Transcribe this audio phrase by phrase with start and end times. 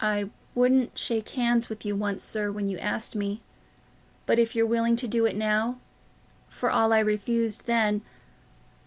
[0.00, 4.96] "I wouldn't shake hands with you once, sir, when you asked me—but if you're willing
[4.96, 5.78] to do it now,
[6.48, 8.00] for all I refused then..."